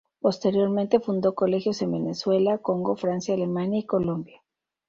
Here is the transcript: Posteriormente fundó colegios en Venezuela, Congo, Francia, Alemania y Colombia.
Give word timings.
Posteriormente 0.19 0.99
fundó 0.99 1.35
colegios 1.35 1.79
en 1.83 1.91
Venezuela, 1.91 2.57
Congo, 2.57 2.95
Francia, 2.95 3.35
Alemania 3.35 3.77
y 3.81 3.85
Colombia. 3.85 4.41